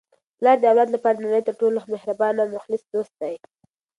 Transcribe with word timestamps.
پلار 0.37 0.57
د 0.59 0.63
اولاد 0.71 0.89
لپاره 0.95 1.15
د 1.17 1.23
نړۍ 1.27 1.41
تر 1.47 1.53
ټولو 1.61 1.77
مهربانه 1.93 2.39
او 2.41 2.53
مخلص 2.55 2.81
دوست 2.93 3.13
دی. 3.21 3.35